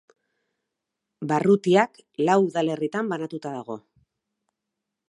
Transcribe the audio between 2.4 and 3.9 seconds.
udalerritan banatuta dago.